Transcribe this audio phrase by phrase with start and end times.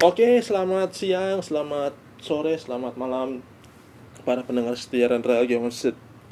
[0.00, 1.92] Oke, selamat siang, selamat
[2.24, 3.44] sore, selamat malam
[4.24, 5.68] para pendengar setia Rendra Algiawan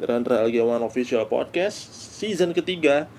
[0.01, 3.13] Rendra Algiawan Official Podcast season ketiga.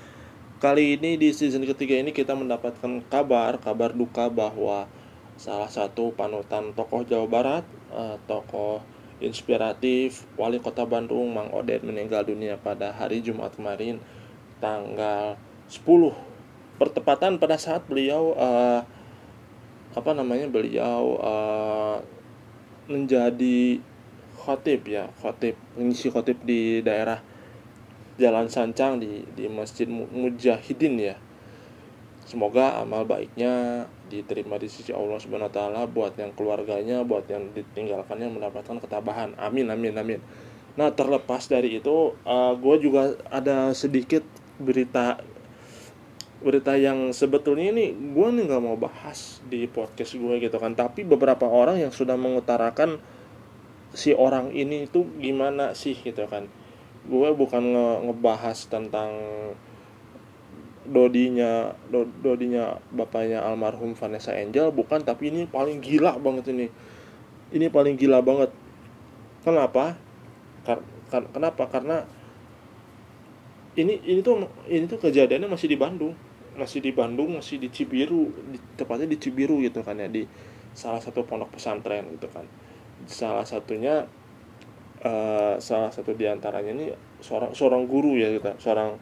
[0.57, 4.89] Kali ini di season ketiga ini kita mendapatkan kabar, kabar duka bahwa
[5.37, 7.63] salah satu panutan tokoh Jawa Barat,
[7.93, 8.81] uh, tokoh
[9.21, 14.01] inspiratif Wali Kota Bandung Mang Odet meninggal dunia pada hari Jumat kemarin
[14.57, 15.37] tanggal
[15.69, 15.85] 10
[16.81, 18.81] pertepatan pada saat beliau uh,
[19.97, 21.97] apa namanya beliau uh,
[22.89, 23.81] menjadi
[24.37, 27.21] khotib ya khotib mengisi khotib di daerah
[28.19, 31.15] Jalan Sancang di di Masjid Mujahidin ya.
[32.27, 37.49] Semoga amal baiknya diterima di sisi Allah Subhanahu wa taala buat yang keluarganya buat yang
[37.55, 39.33] ditinggalkannya mendapatkan ketabahan.
[39.39, 40.19] Amin amin amin.
[40.75, 44.21] Nah terlepas dari itu uh, gue juga ada sedikit
[44.59, 45.23] berita
[46.39, 50.71] berita yang sebetulnya ini gue nih nggak mau bahas di podcast gue gitu kan.
[50.75, 52.99] Tapi beberapa orang yang sudah mengutarakan
[53.91, 56.47] si orang ini itu gimana sih gitu kan.
[57.07, 59.11] Gue bukan nge ngebahas tentang
[60.89, 66.67] dodinya do, dodinya bapaknya almarhum Vanessa Angel bukan tapi ini paling gila banget ini.
[67.51, 68.53] Ini paling gila banget.
[69.43, 69.99] Kenapa?
[70.63, 70.79] Kar
[71.33, 71.67] kenapa?
[71.67, 72.05] Karena
[73.79, 76.13] ini ini tuh ini tuh kejadiannya masih di Bandung.
[76.59, 80.27] Masih di Bandung masih di Cibiru di, tepatnya di Cibiru gitu kan ya di
[80.75, 82.43] salah satu pondok pesantren gitu kan.
[83.07, 84.03] Salah satunya
[85.03, 86.91] uh, salah satu di antaranya ini
[87.23, 88.99] seorang seorang guru ya gitu seorang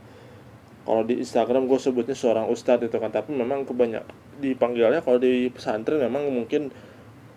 [0.88, 4.08] kalau di Instagram gue sebutnya seorang ustadz itu kan tapi memang kebanyak
[4.40, 6.72] dipanggilnya kalau di pesantren memang mungkin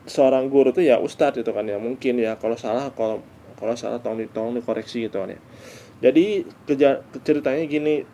[0.07, 3.21] seorang guru itu ya ustadz itu kan ya mungkin ya kalau salah kalau
[3.59, 5.41] kalau salah tolong, tolong dikoreksi gitu kan ya
[6.01, 6.49] jadi
[7.21, 8.09] ceritanya gini.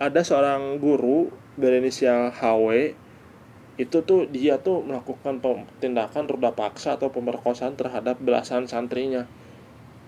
[0.00, 2.96] Ada seorang guru berinisial HW
[3.78, 5.40] itu tuh dia tuh melakukan
[5.80, 9.30] tindakan ruda paksa atau pemerkosaan terhadap belasan santrinya.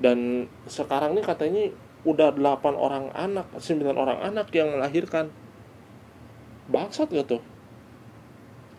[0.02, 1.70] Dan sekarang ini katanya
[2.02, 5.30] udah 8 orang anak 9 orang anak yang melahirkan.
[6.66, 7.42] Bangsat gak tuh?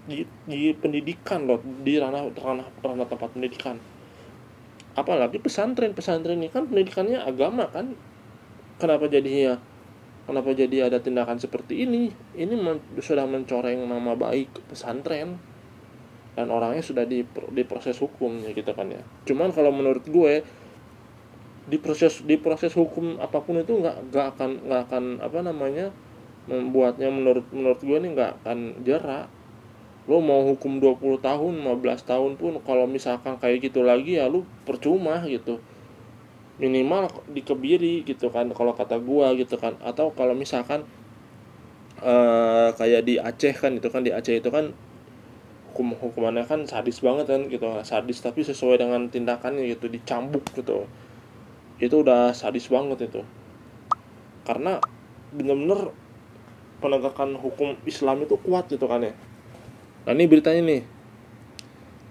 [0.03, 3.79] Di, di pendidikan loh di ranah ranah ranah tempat pendidikan.
[4.99, 7.95] Apalagi pesantren pesantren ini kan pendidikannya agama kan
[8.77, 9.59] kenapa jadinya
[10.23, 12.13] kenapa jadi ada tindakan seperti ini?
[12.35, 15.37] Ini men sudah mencoreng nama baik pesantren.
[16.33, 17.21] Dan orangnya sudah di
[17.53, 19.05] diproses hukum ya gitu kan ya.
[19.29, 20.41] Cuman kalau menurut gue
[21.63, 25.85] di proses di proses hukum apa pun itu nggak nggak akan nggak akan apa namanya
[26.51, 29.31] membuatnya menurut menurut gue ini nggak akan jerak
[30.03, 34.43] lo mau hukum 20 tahun 15 tahun pun kalau misalkan kayak gitu lagi ya lu
[34.67, 35.63] percuma gitu
[36.61, 39.77] minimal dikebiri gitu kan kalau kata gua gitu kan.
[39.81, 40.85] Atau kalau misalkan
[42.01, 44.73] uh, kayak di Aceh kan itu kan di Aceh itu kan
[45.73, 50.85] hukum hukumannya kan sadis banget kan gitu sadis tapi sesuai dengan tindakannya gitu dicambuk gitu.
[51.81, 53.25] Itu udah sadis banget itu.
[54.45, 54.77] Karena
[55.33, 55.89] bener-bener
[56.77, 59.15] penegakan hukum Islam itu kuat gitu kan ya.
[60.03, 60.81] Nah ini beritanya nih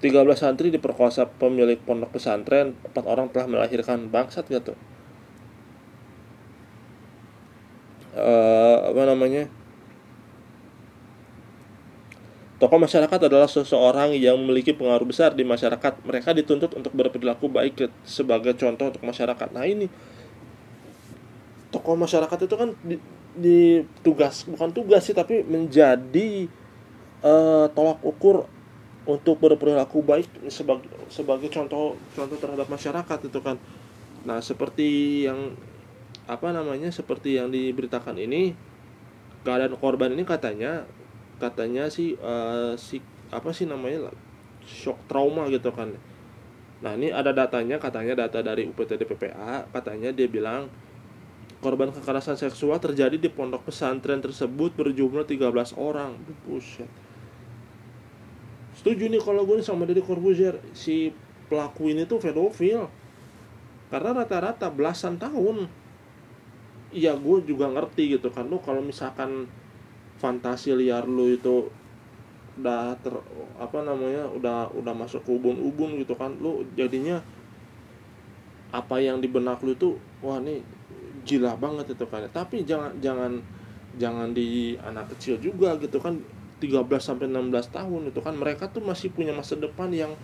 [0.02, 4.74] 13 santri diperkosa pemilik pondok pesantren, empat orang telah melahirkan bangsat gitu.
[8.12, 9.46] Uh, apa namanya?
[12.58, 16.02] Tokoh masyarakat adalah seseorang yang memiliki pengaruh besar di masyarakat.
[16.02, 19.48] Mereka dituntut untuk berperilaku baik sebagai contoh untuk masyarakat.
[19.54, 19.86] Nah ini
[21.70, 22.96] tokoh masyarakat itu kan di,
[23.34, 23.60] di
[24.04, 26.46] tugas bukan tugas sih tapi menjadi
[27.24, 28.46] uh, tolak ukur
[29.02, 33.58] untuk berperilaku baik sebagai sebagai contoh contoh terhadap masyarakat itu kan.
[34.22, 35.58] Nah seperti yang
[36.30, 38.54] apa namanya seperti yang diberitakan ini
[39.42, 40.86] keadaan korban ini katanya
[41.42, 43.02] katanya sih uh, si
[43.34, 44.14] apa sih namanya
[44.62, 45.90] shock trauma gitu kan.
[46.78, 50.70] Nah ini ada datanya katanya data dari UPTD PPA katanya dia bilang
[51.58, 56.14] korban kekerasan seksual terjadi di pondok pesantren tersebut berjumlah 13 orang.
[56.46, 57.01] Buset
[58.82, 60.58] setuju nih kalau gue sama Deddy Corbuzier.
[60.74, 61.14] Si
[61.46, 62.90] pelaku ini tuh pedofil.
[63.94, 65.70] Karena rata-rata belasan tahun
[66.90, 68.50] iya gue juga ngerti gitu kan.
[68.50, 69.46] Lo kalau misalkan
[70.18, 71.70] fantasi liar lu itu
[72.58, 73.14] udah ter
[73.56, 77.24] apa namanya udah udah masuk ubun-ubun gitu kan lu jadinya
[78.68, 80.58] apa yang di benak lu itu wah nih
[81.22, 82.26] gila banget itu kan.
[82.26, 83.38] Tapi jangan jangan
[84.00, 86.18] jangan di anak kecil juga gitu kan
[86.62, 90.14] 13 sampai 16 tahun itu kan mereka tuh masih punya masa depan yang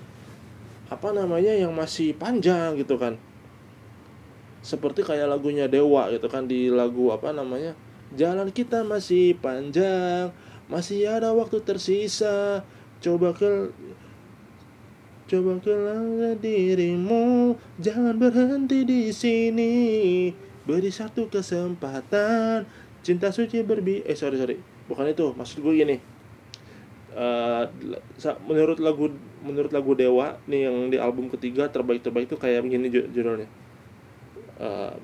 [0.86, 3.18] apa namanya yang masih panjang gitu kan
[4.62, 7.74] seperti kayak lagunya Dewa gitu kan di lagu apa namanya
[8.14, 10.30] jalan kita masih panjang
[10.70, 12.62] masih ada waktu tersisa
[13.02, 13.74] coba ke
[15.28, 19.76] Coba keluar dirimu, jangan berhenti di sini.
[20.64, 22.64] Beri satu kesempatan,
[23.04, 24.00] cinta suci berbi.
[24.08, 24.56] Eh sorry sorry,
[24.88, 25.36] bukan itu.
[25.36, 26.00] Maksud gue gini.
[27.18, 27.66] Uh,
[28.46, 29.10] menurut lagu
[29.42, 33.50] menurut lagu Dewa nih yang di album ketiga terbaik terbaik itu kayak begini judulnya.
[34.54, 34.94] Uh,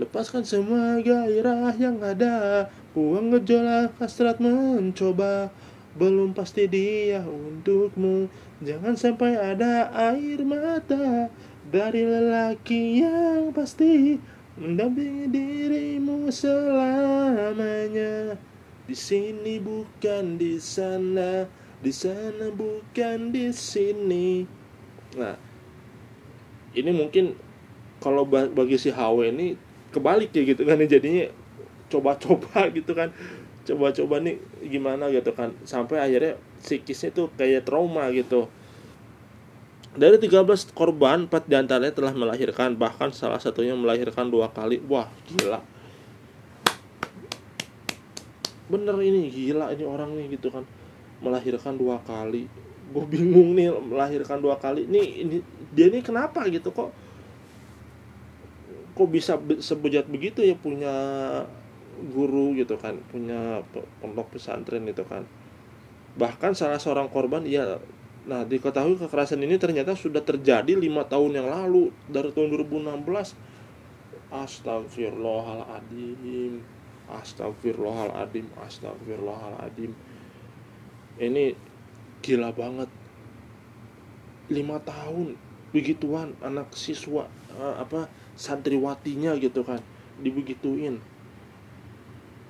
[0.00, 2.64] lepaskan semua gairah yang ada,
[2.96, 5.52] buang gejolak hasrat mencoba.
[6.00, 8.32] Belum pasti dia untukmu.
[8.64, 11.28] Jangan sampai ada air mata
[11.68, 14.16] Dari lelaki yang pasti
[14.56, 18.40] Mendampingi dirimu selamanya
[18.86, 21.46] Di sini bukan di sana
[21.82, 24.46] Di sana bukan di sini.
[25.18, 25.36] Nah
[26.72, 27.34] Ini mungkin
[27.98, 29.58] Kalau bagi si HW ini
[29.90, 31.26] Kebalik ya gitu kan Jadinya
[31.90, 33.14] coba-coba gitu kan.
[33.66, 35.54] Coba-coba nih gimana gitu kan.
[35.66, 38.46] Sampai akhirnya psikisnya tuh kayak trauma gitu.
[39.96, 42.76] Dari 13 korban 4 di antaranya telah melahirkan.
[42.76, 44.78] Bahkan salah satunya melahirkan dua kali.
[44.86, 45.75] Wah gila
[48.66, 50.66] bener ini gila ini orang nih gitu kan.
[51.22, 52.50] Melahirkan dua kali.
[52.92, 54.86] Gue bingung nih melahirkan dua kali.
[54.86, 55.36] Nih ini
[55.74, 56.70] dia ini kenapa gitu?
[56.70, 56.90] Kok
[58.96, 60.94] kok bisa sebejat begitu ya punya
[62.12, 62.98] guru gitu kan?
[63.10, 63.62] Punya
[64.02, 65.26] pondok pesantren itu kan?
[66.16, 67.78] Bahkan salah seorang korban ya
[68.26, 73.38] nah diketahui kekerasan ini ternyata sudah terjadi lima tahun yang lalu dari tahun 2016
[74.34, 76.58] astagfirullahaladzim
[77.10, 79.94] astagfirullahaladzim astagfirullahaladzim
[81.16, 81.56] ini
[82.20, 82.92] gila banget.
[84.52, 85.34] Lima tahun
[85.74, 88.06] begituan anak siswa eh, apa
[88.36, 89.80] santriwatinya gitu kan
[90.20, 91.00] dibegituin.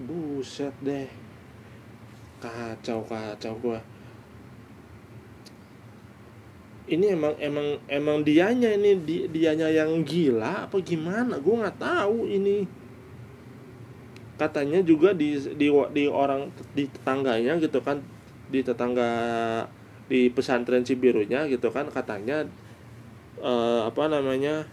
[0.02, 1.08] Buset deh.
[2.42, 3.80] Kacau kacau gua.
[6.86, 11.42] Ini emang emang emang dianya ini di, dianya yang gila apa gimana?
[11.42, 12.62] Gue nggak tahu ini
[14.36, 18.00] katanya juga di di di orang di tetangganya gitu kan
[18.52, 19.10] di tetangga
[20.06, 22.46] di pesantren Cibirunya gitu kan katanya
[23.40, 24.68] eh, apa namanya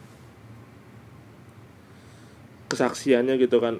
[2.67, 3.79] kesaksiannya gitu kan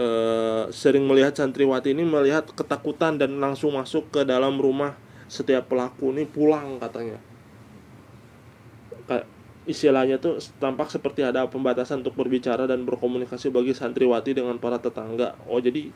[0.00, 4.96] Eh, sering melihat santriwati ini melihat ketakutan dan langsung masuk ke dalam rumah
[5.28, 7.20] setiap pelaku ini pulang katanya
[9.68, 15.36] istilahnya tuh tampak seperti ada pembatasan untuk berbicara dan berkomunikasi bagi santriwati dengan para tetangga.
[15.44, 15.92] Oh jadi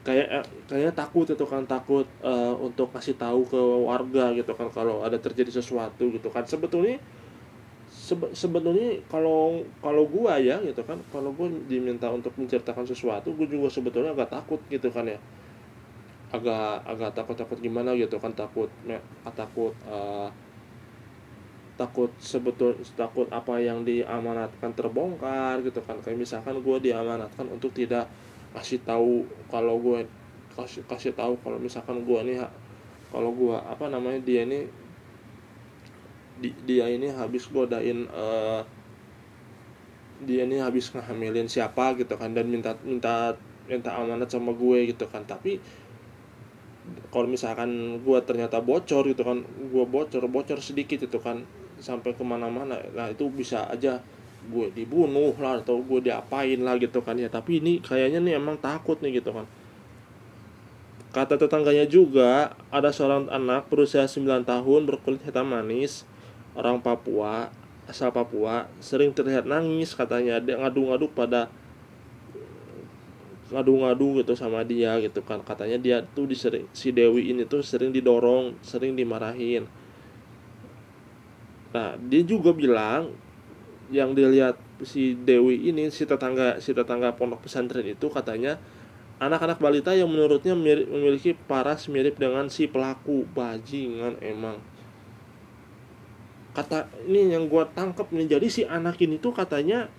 [0.00, 4.72] kayak eh, kayaknya takut itu kan takut uh, untuk kasih tahu ke warga gitu kan
[4.72, 6.46] kalau ada terjadi sesuatu gitu kan.
[6.46, 7.02] Sebetulnya
[7.90, 13.46] sebe sebetulnya kalau kalau gua ya gitu kan kalau gua diminta untuk menceritakan sesuatu gua
[13.50, 15.18] juga sebetulnya agak takut gitu kan ya.
[16.30, 19.02] Agak agak takut takut gimana gitu kan takut ya,
[19.34, 20.30] takut uh,
[21.80, 25.96] takut sebetul takut apa yang diamanatkan terbongkar gitu kan.
[26.04, 28.04] Kayak misalkan gue diamanatkan untuk tidak
[28.52, 30.04] kasih tahu kalau gue
[30.52, 32.44] kasih kasih tahu kalau misalkan gue nih
[33.08, 34.68] kalau gue apa namanya dia ini
[36.36, 38.60] di, dia ini habis godain uh,
[40.20, 43.32] dia ini habis ngehamilin siapa gitu kan dan minta minta
[43.64, 45.24] minta amanat sama gue gitu kan.
[45.24, 45.56] Tapi
[47.08, 51.40] kalau misalkan gue ternyata bocor gitu kan gue bocor bocor sedikit itu kan
[51.80, 52.78] sampai ke mana-mana.
[52.94, 53.98] Nah itu bisa aja
[54.40, 57.28] gue dibunuh lah atau gue diapain lah gitu kan ya.
[57.28, 59.44] Tapi ini kayaknya nih emang takut nih gitu kan.
[61.10, 66.06] Kata tetangganya juga ada seorang anak berusia 9 tahun berkulit hitam manis
[66.54, 67.50] orang Papua
[67.90, 70.38] asal Papua sering terlihat nangis katanya.
[70.38, 71.50] Dia ngadu-ngadu pada
[73.50, 75.42] ngadu-ngadu gitu sama dia gitu kan.
[75.42, 79.66] Katanya dia tuh disering, si Dewi ini tuh sering didorong sering dimarahin
[81.70, 83.14] nah dia juga bilang
[83.90, 88.58] yang dilihat si Dewi ini si tetangga si tetangga pondok pesantren itu katanya
[89.20, 93.28] anak-anak balita yang menurutnya memiliki paras mirip dengan si pelaku.
[93.36, 94.58] Bajingan emang.
[96.56, 99.92] Kata ini yang gue tangkep nih jadi si anak ini tuh katanya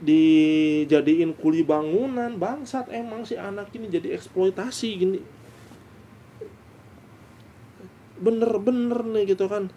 [0.00, 2.34] dijadiin kuli bangunan.
[2.40, 5.20] Bangsat emang si anak ini jadi eksploitasi gini.
[8.16, 9.68] Bener-bener nih gitu kan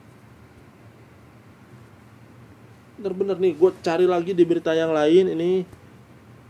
[2.97, 5.51] bener-bener nih gue cari lagi di berita yang lain ini.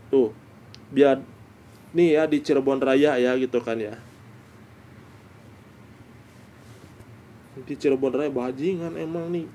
[0.08, 0.32] Tuh
[0.88, 1.20] biar
[1.92, 4.00] nih ya di Cirebon Raya ya gitu kan ya.
[7.68, 9.46] Di Cirebon Raya bajingan emang nih.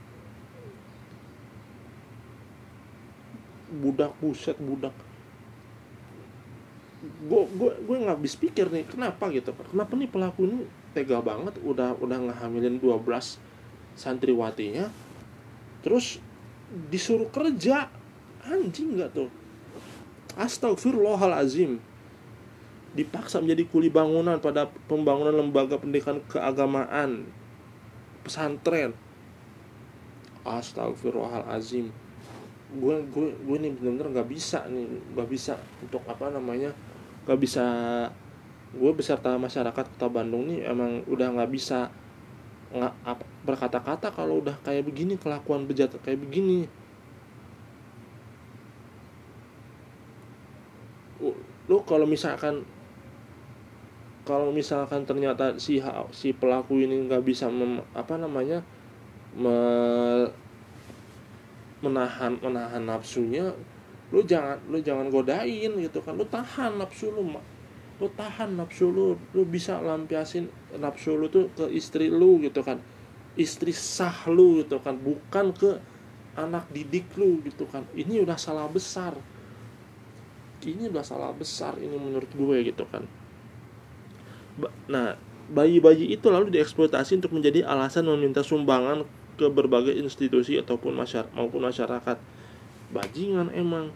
[3.74, 4.94] Budak buset budak.
[7.26, 11.58] Gue gue gue nggak habis pikir nih kenapa gitu kenapa nih pelaku ini tega banget
[11.66, 13.02] udah udah ngehamilin 12
[13.98, 14.94] santriwatinya.
[15.82, 16.22] Terus
[16.90, 17.88] disuruh kerja.
[18.44, 19.30] Anjing nggak tuh?
[20.36, 21.80] Astagfirullahalazim
[22.94, 27.26] dipaksa menjadi kuli bangunan pada pembangunan lembaga pendidikan keagamaan.
[28.26, 28.98] Pesantren.
[30.44, 32.04] Astagfirullahalazim
[32.74, 35.54] gue gue gue nih bener-bener nggak bisa nih nggak bisa
[35.86, 36.74] untuk apa namanya
[37.30, 37.66] nggak bisa
[38.74, 41.94] gue beserta masyarakat kota Bandung nih emang udah nggak bisa
[42.74, 42.94] nggak
[43.46, 46.66] berkata-kata kalau udah kayak begini kelakuan bejat kayak begini.
[51.70, 52.66] Lo kalau misalkan
[54.24, 55.78] kalau misalkan ternyata si
[56.16, 58.64] si pelaku ini nggak bisa mem, apa namanya
[59.36, 59.56] me,
[61.84, 63.52] menahan menahan nafsunya
[64.16, 67.36] lu jangan lu jangan godain gitu kan lu tahan nafsu lu
[68.04, 72.84] lu tahan nafsu lu lu bisa lampiasin nafsu lu tuh ke istri lu gitu kan.
[73.40, 75.80] Istri sah lu gitu kan bukan ke
[76.36, 77.88] anak didik lu gitu kan.
[77.96, 79.16] Ini udah salah besar.
[80.60, 83.08] Ini udah salah besar ini menurut gue gitu kan.
[84.92, 85.16] Nah
[85.48, 89.08] bayi-bayi itu lalu dieksploitasi untuk menjadi alasan meminta sumbangan
[89.40, 92.20] ke berbagai institusi ataupun masyarakat maupun masyarakat.
[92.92, 93.96] Bajingan emang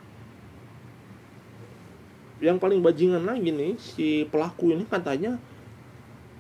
[2.37, 5.41] yang paling bajingan lagi nih si pelaku ini katanya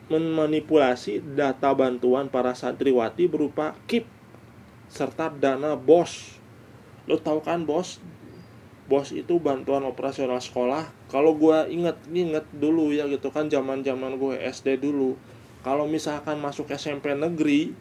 [0.07, 4.07] memanipulasi data bantuan para santriwati berupa KIP
[4.87, 6.39] serta dana BOS.
[7.11, 7.99] Lo tau kan BOS?
[8.87, 10.87] BOS itu bantuan operasional sekolah.
[11.11, 15.19] Kalau gue inget inget dulu ya gitu kan zaman zaman gue SD dulu.
[15.59, 17.75] Kalau misalkan masuk SMP negeri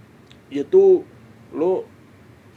[0.51, 1.07] itu
[1.55, 1.87] lo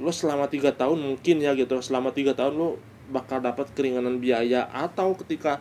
[0.01, 2.69] lo selama tiga tahun mungkin ya gitu selama tiga tahun lo
[3.09, 5.59] bakal dapat keringanan biaya atau ketika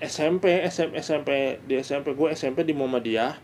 [0.00, 1.30] SMP SMP SMP
[1.64, 3.36] di SMP gue SMP di Muhammadiyah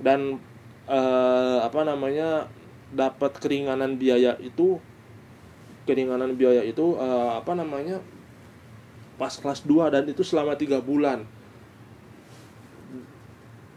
[0.00, 0.40] dan
[0.88, 2.48] eh, apa namanya
[2.90, 4.82] dapat keringanan biaya itu
[5.86, 8.02] keringanan biaya itu eh, apa namanya
[9.20, 11.28] pas kelas 2 dan itu selama tiga bulan.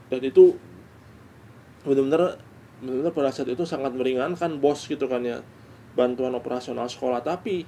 [0.07, 0.55] Dan itu
[1.83, 2.39] benar-benar
[2.79, 5.43] benar-benar pada saat itu sangat meringankan bos gitu kan ya
[5.99, 7.19] bantuan operasional sekolah.
[7.19, 7.67] Tapi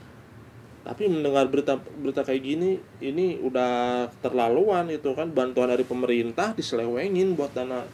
[0.85, 5.33] tapi mendengar berita berita kayak gini ini udah terlaluan itu kan.
[5.33, 7.89] Bantuan dari pemerintah diselewengin buat dana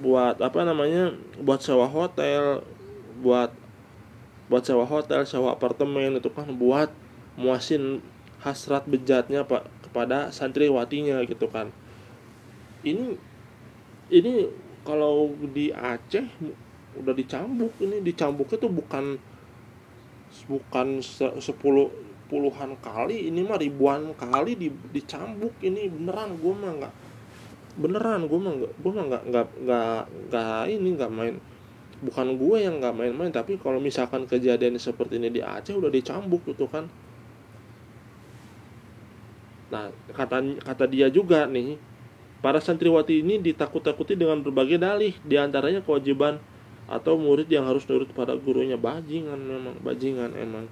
[0.00, 1.12] buat apa namanya
[1.44, 2.64] buat sewa hotel
[3.20, 3.52] buat
[4.48, 6.88] buat sewa hotel sewa apartemen itu kan buat
[7.36, 8.00] muasin
[8.40, 11.68] hasrat bejatnya pak kepada santriwatinya gitu kan.
[12.80, 13.20] Ini
[14.08, 14.48] ini
[14.82, 16.24] kalau di Aceh
[16.96, 19.20] udah dicambuk ini dicambuknya tuh bukan
[20.48, 21.04] bukan
[21.38, 21.92] sepuluh
[22.32, 26.94] puluhan kali ini mah ribuan kali di, dicambuk ini beneran gue mah nggak
[27.76, 30.00] beneran gue mah nggak gue mah nggak nggak nggak
[30.32, 31.36] nggak ini nggak main
[32.02, 36.42] bukan gue yang nggak main-main tapi kalau misalkan kejadian seperti ini di Aceh udah dicambuk
[36.50, 36.90] gitu kan.
[39.70, 41.78] Nah kata kata dia juga nih
[42.42, 46.42] para santriwati ini ditakut-takuti dengan berbagai dalih di antaranya kewajiban
[46.92, 48.76] atau murid yang harus nurut pada gurunya.
[48.76, 50.68] Bajingan memang bajingan emang.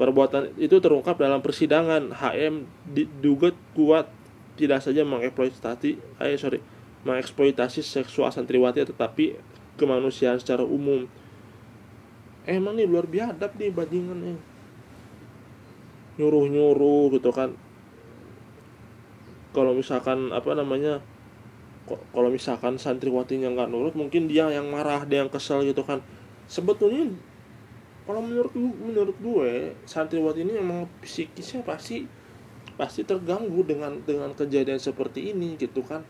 [0.00, 2.16] Perbuatan itu terungkap dalam persidangan.
[2.16, 2.64] HM
[2.96, 4.08] diduga kuat
[4.56, 6.64] tidak saja mengeksploitasi eh sorry
[7.04, 9.36] mengeksploitasi seksual santriwati tetapi
[9.76, 11.04] kemanusiaan secara umum.
[12.48, 14.38] Emang nih luar biadab nih bajingan nih
[16.18, 17.54] nyuruh nyuruh gitu kan.
[19.54, 21.02] Kalau misalkan apa namanya
[21.84, 26.00] kalau misalkan santriwatinya nggak nurut mungkin dia yang marah dia yang kesel gitu kan.
[26.48, 27.12] Sebetulnya
[28.04, 32.04] kalau menurut menurut gue santriwati ini emang psikisnya pasti
[32.74, 36.02] pasti terganggu dengan dengan kejadian seperti ini gitu kan.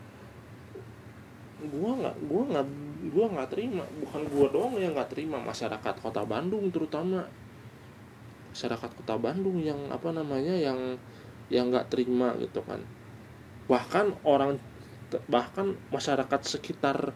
[1.65, 2.67] Gua nggak gua nggak
[3.13, 3.83] gua nggak terima.
[4.01, 7.27] Bukan gua doang yang nggak terima masyarakat kota Bandung terutama.
[8.51, 10.97] Masyarakat kota Bandung yang apa namanya yang
[11.53, 12.81] yang nggak terima gitu kan.
[13.69, 14.57] Bahkan orang
[15.29, 17.13] bahkan masyarakat sekitar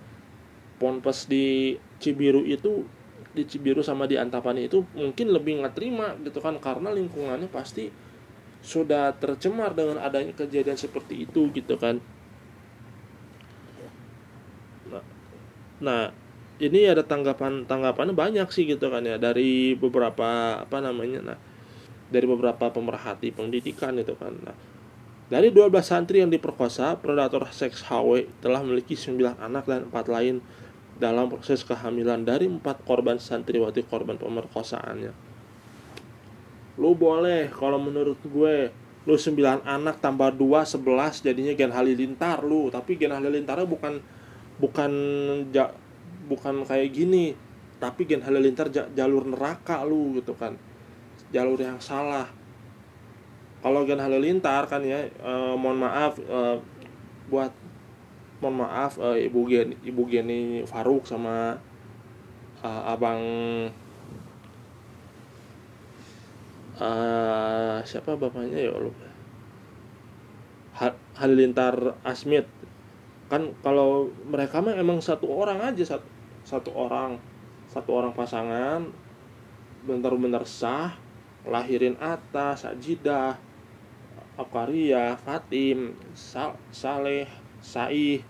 [0.79, 2.87] Ponpes di Cibiru itu
[3.35, 7.91] di Cibiru sama di Antapani itu mungkin lebih nggak terima gitu kan karena lingkungannya pasti
[8.59, 11.99] sudah tercemar dengan adanya kejadian seperti itu gitu kan.
[14.89, 15.03] Nah,
[15.79, 16.01] nah
[16.59, 21.37] ini ada tanggapan tanggapannya banyak sih gitu kan ya dari beberapa apa namanya nah
[22.09, 24.33] dari beberapa pemerhati pendidikan itu kan.
[24.43, 24.55] Nah
[25.29, 30.41] dari 12 santri yang diperkosa, predator seks HW telah memiliki 9 anak dan 4 lain
[30.97, 35.13] dalam proses kehamilan dari 4 korban santriwati korban pemerkosaannya.
[36.81, 38.73] Lu boleh kalau menurut gue
[39.05, 42.73] lu 9 anak tambah 2 11 jadinya Gen Halilintar lu.
[42.73, 44.01] Tapi Gen Halilintarnya bukan
[44.57, 44.91] bukan
[45.53, 45.69] ja,
[46.25, 47.37] bukan kayak gini.
[47.77, 50.57] Tapi Gen Halilintar jalur neraka lu gitu kan.
[51.29, 52.38] Jalur yang salah
[53.59, 56.57] kalau Gen Halilintar kan ya eh, mohon maaf eh,
[57.27, 57.51] buat
[58.39, 61.59] mohon maaf eh, ibu Gen ibu Geni Faruk sama
[62.63, 63.21] eh, abang
[66.79, 69.07] uh, siapa bapaknya ya lupa.
[71.19, 72.47] Halilintar Asmit.
[73.27, 76.07] Kan kalau mereka mah emang satu orang aja satu
[76.47, 77.19] satu orang
[77.69, 78.89] satu orang pasangan
[79.85, 80.97] benar-benar sah
[81.45, 83.37] lahirin Atta, Sajidah,
[84.39, 87.27] Akaria, Fatim, Sal Saleh,
[87.59, 88.23] Saih,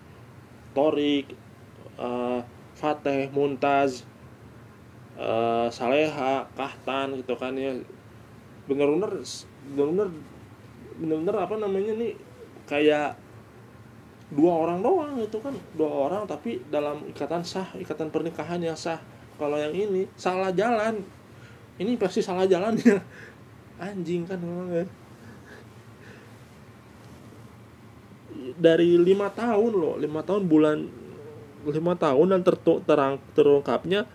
[0.74, 1.30] Torik,
[2.02, 2.42] uh,
[2.74, 4.10] Fateh, Muntaz,
[5.22, 7.78] uh, Saleha, Kahtan gitu kan ya.
[8.66, 9.22] Bener-bener
[9.70, 10.10] bener-bener
[10.98, 12.14] bener-bener apa namanya nih
[12.66, 13.14] kayak
[14.34, 15.54] dua orang doang itu kan.
[15.78, 18.98] Dua orang tapi dalam ikatan sah ikatan pernikahan yang sah.
[19.38, 21.06] Kalau yang ini salah jalan.
[21.80, 23.00] Ini pasti salah jalannya
[23.88, 24.88] anjing kan memang kan
[28.56, 30.78] dari lima tahun loh lima tahun bulan
[31.66, 32.42] lima tahun dan
[32.88, 34.08] terang terungkapnya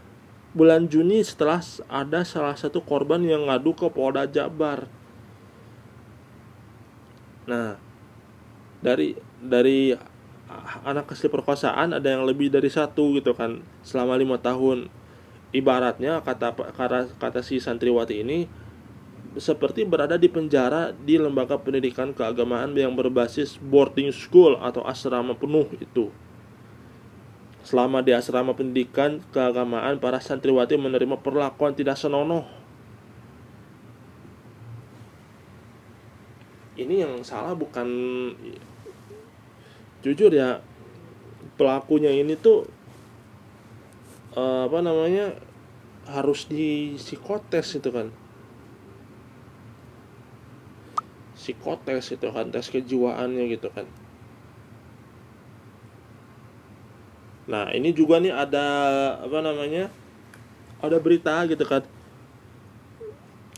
[0.55, 4.87] bulan Juni setelah ada salah satu korban yang ngadu ke Polda Jabar.
[7.45, 7.77] Nah,
[8.81, 9.93] dari dari
[10.87, 14.89] anak asli perkosaan ada yang lebih dari satu gitu kan selama lima tahun.
[15.55, 18.51] Ibaratnya kata kata kata si santriwati ini
[19.35, 25.67] seperti berada di penjara di lembaga pendidikan keagamaan yang berbasis boarding school atau asrama penuh
[25.83, 26.15] itu.
[27.65, 32.45] Selama di asrama pendidikan keagamaan, para santriwati menerima perlakuan tidak senonoh.
[36.75, 37.89] Ini yang salah bukan
[40.05, 40.61] jujur ya
[41.57, 42.69] pelakunya ini tuh
[44.37, 45.39] uh, apa namanya
[46.05, 48.13] harus di psikotes itu kan
[51.45, 53.85] psikotes itu kan tes kejiwaannya gitu kan.
[57.45, 58.67] Nah ini juga nih ada
[59.21, 59.93] apa namanya
[60.81, 61.85] ada berita gitu kan.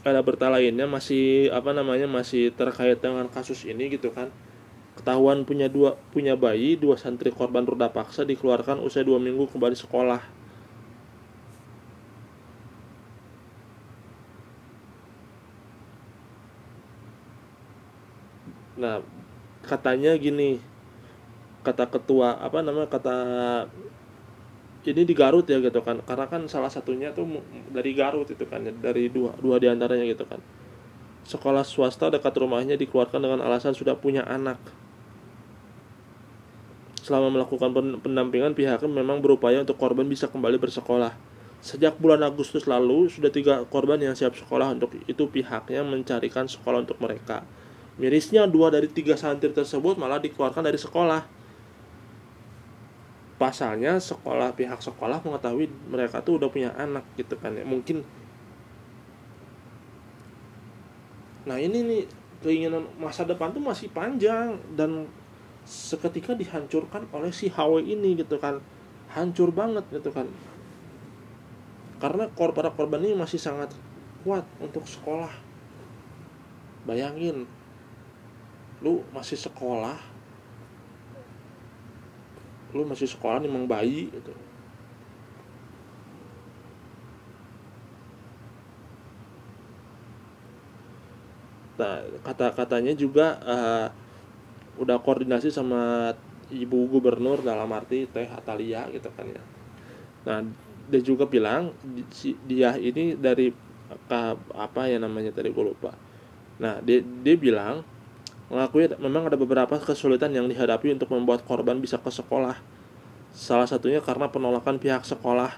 [0.02, 4.34] Ada berita lainnya masih apa namanya masih terkait dengan kasus ini gitu kan.
[4.98, 9.78] Ketahuan punya dua punya bayi dua santri korban ruda paksa dikeluarkan usai dua minggu kembali
[9.78, 10.35] sekolah
[18.86, 19.02] nah
[19.66, 20.62] katanya gini
[21.66, 23.16] kata ketua apa namanya kata
[24.86, 25.98] ini di Garut ya gitu kan.
[26.06, 27.26] Karena kan salah satunya tuh
[27.74, 30.38] dari Garut itu kan dari dua dua di antaranya gitu kan.
[31.26, 34.62] Sekolah swasta dekat rumahnya dikeluarkan dengan alasan sudah punya anak.
[37.02, 41.18] Selama melakukan pendampingan pihaknya memang berupaya untuk korban bisa kembali bersekolah.
[41.58, 46.86] Sejak bulan Agustus lalu sudah tiga korban yang siap sekolah untuk itu pihaknya mencarikan sekolah
[46.86, 47.42] untuk mereka
[47.96, 51.24] mirisnya dua dari tiga santri tersebut malah dikeluarkan dari sekolah.
[53.36, 58.00] Pasalnya sekolah pihak sekolah mengetahui mereka tuh udah punya anak gitu kan ya mungkin.
[61.44, 62.02] Nah ini nih
[62.40, 65.08] keinginan masa depan tuh masih panjang dan
[65.68, 68.60] seketika dihancurkan oleh si HW ini gitu kan.
[69.12, 70.28] Hancur banget gitu kan.
[71.96, 73.72] Karena para korban ini masih sangat
[74.24, 75.32] kuat untuk sekolah.
[76.84, 77.48] Bayangin
[78.86, 79.98] lu masih sekolah
[82.70, 84.30] lu masih sekolah emang bayi gitu.
[91.82, 93.88] Nah kata-katanya juga uh,
[94.78, 96.14] udah koordinasi sama
[96.54, 99.42] ibu gubernur dalam arti teh Atalia gitu kan ya.
[100.30, 100.46] Nah
[100.86, 101.74] dia juga bilang
[102.46, 103.50] dia ini dari
[104.54, 105.90] apa ya namanya tadi gue lupa.
[106.62, 107.95] Nah dia dia bilang
[108.46, 112.54] mengakui memang ada beberapa kesulitan yang dihadapi untuk membuat korban bisa ke sekolah.
[113.34, 115.50] Salah satunya karena penolakan pihak sekolah.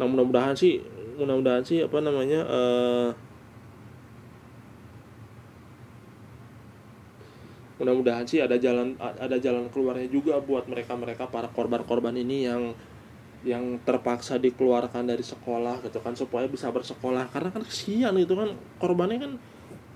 [0.00, 0.80] Nah mudah-mudahan sih,
[1.20, 3.08] mudah-mudahan sih apa namanya uh,
[7.80, 12.76] mudah-mudahan sih ada jalan ada jalan keluarnya juga buat mereka-mereka para korban-korban ini yang
[13.40, 17.28] yang terpaksa dikeluarkan dari sekolah gitu kan supaya bisa bersekolah.
[17.32, 19.32] Karena kan kesian itu kan korbannya kan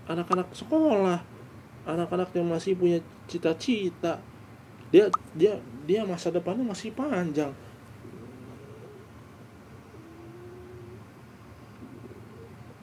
[0.09, 1.21] anak-anak sekolah.
[1.85, 4.17] Anak-anak yang masih punya cita-cita.
[4.89, 7.53] Dia dia dia masa depannya masih panjang.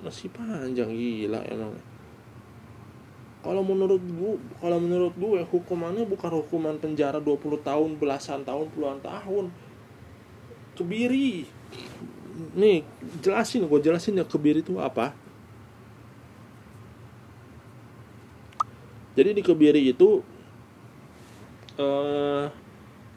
[0.06, 1.74] Masih panjang gila emang.
[3.41, 9.02] Kalau menurut gue kalau menurut gue hukumannya bukan hukuman penjara 20 tahun belasan tahun puluhan
[9.02, 9.50] tahun
[10.78, 11.46] kebiri
[12.56, 12.84] nih
[13.22, 15.14] jelasin gue jelasin ya kebiri itu apa
[19.14, 20.24] jadi di kebiri itu
[21.76, 22.46] eh,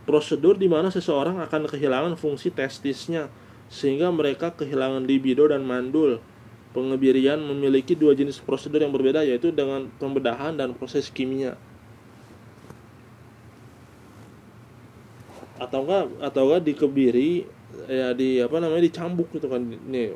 [0.04, 3.32] prosedur di mana seseorang akan kehilangan fungsi testisnya
[3.72, 6.20] sehingga mereka kehilangan libido dan mandul.
[6.74, 11.54] Pengebirian memiliki dua jenis prosedur yang berbeda yaitu dengan pembedahan dan proses kimia.
[15.56, 17.46] Atau enggak atau enggak dikebiri
[17.90, 19.62] ya di apa namanya dicambuk gitu kan.
[19.64, 20.14] Nih,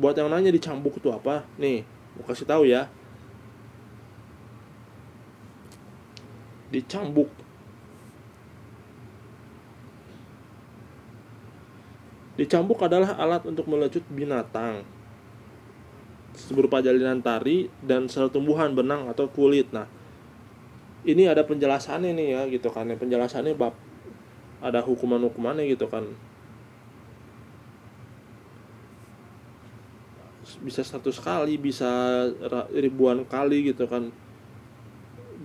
[0.00, 1.44] buat yang nanya dicambuk itu apa?
[1.60, 1.84] Nih,
[2.16, 2.88] mau kasih tahu ya.
[6.74, 7.30] Dicambuk
[12.34, 14.82] Dicambuk adalah alat untuk melecut binatang
[16.50, 19.70] berupa jalinan tari dan sel tumbuhan benang atau kulit.
[19.70, 19.86] Nah,
[21.06, 22.90] ini ada penjelasannya nih ya gitu kan.
[22.90, 23.78] Penjelasannya bab
[24.64, 26.08] ada hukuman-hukumannya gitu kan.
[30.64, 31.88] Bisa satu kali, bisa
[32.72, 34.08] ribuan kali gitu kan.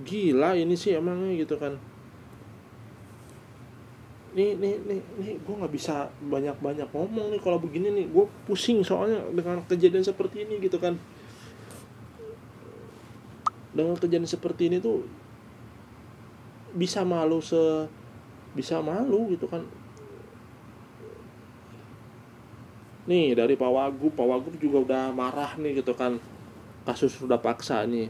[0.07, 1.75] Gila ini sih emangnya gitu kan
[4.29, 8.25] nih nih nih nih gue nggak bisa banyak banyak ngomong nih kalau begini nih gue
[8.45, 10.95] pusing soalnya dengan kejadian seperti ini gitu kan
[13.73, 15.01] dengan kejadian seperti ini tuh
[16.77, 17.89] bisa malu se
[18.53, 19.65] bisa malu gitu kan
[23.09, 26.21] nih dari Pak Wagub Pak Wagub juga udah marah nih gitu kan
[26.85, 28.09] kasus sudah paksa nih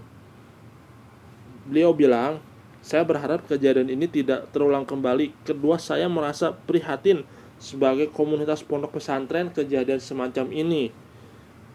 [1.67, 2.41] beliau bilang
[2.79, 5.35] saya berharap kejadian ini tidak terulang kembali.
[5.43, 7.27] Kedua, saya merasa prihatin
[7.59, 10.87] sebagai komunitas pondok pesantren kejadian semacam ini.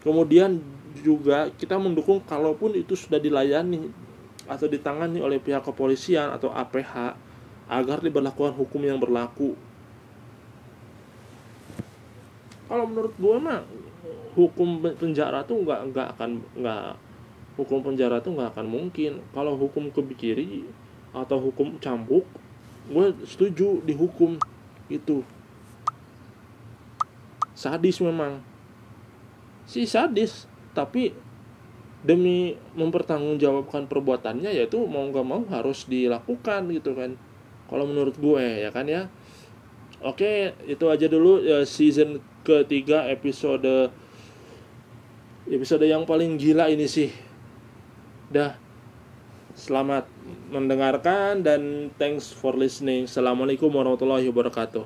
[0.01, 0.57] Kemudian
[1.05, 3.89] juga kita mendukung kalaupun itu sudah dilayani
[4.49, 7.17] atau ditangani oleh pihak kepolisian atau APH
[7.65, 9.57] agar diberlakukan hukum yang berlaku.
[12.65, 13.61] Kalau menurut gue mah
[14.33, 16.87] hukum penjara tuh nggak nggak akan nggak
[17.55, 19.21] hukum penjara tuh nggak akan mungkin.
[19.33, 20.65] Kalau hukum kebiri
[21.15, 22.27] atau hukum cambuk
[22.85, 24.37] gue setuju dihukum
[24.91, 25.25] itu
[27.57, 28.43] sadis memang
[29.65, 31.15] si sadis tapi
[32.05, 37.17] demi mempertanggungjawabkan perbuatannya yaitu mau nggak mau harus dilakukan gitu kan
[37.69, 39.07] kalau menurut gue ya kan ya
[40.03, 43.89] oke itu aja dulu ya, season ketiga episode
[45.45, 47.09] episode yang paling gila ini sih
[48.29, 48.57] dah
[49.55, 50.11] selamat
[50.51, 53.07] mendengarkan dan thanks for listening.
[53.07, 54.83] Assalamualaikum warahmatullahi wabarakatuh.